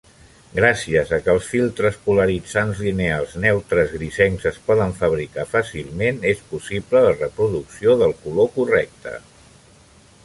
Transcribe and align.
Gràcies 0.59 1.09
a 1.17 1.17
que 1.25 1.33
els 1.33 1.49
filtres 1.49 1.99
polaritzants 2.05 2.81
lineals 2.85 3.35
neutres-grisencs 3.43 4.49
es 4.53 4.57
poden 4.71 4.97
fabricar 5.03 5.47
fàcilment, 5.53 6.25
és 6.33 6.43
possible 6.57 7.05
la 7.07 7.15
reproducció 7.23 7.99
del 8.03 8.17
color 8.25 8.53
correcte. 8.59 9.17